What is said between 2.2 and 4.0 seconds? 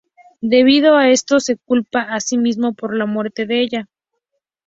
mismo por la muerte de ella.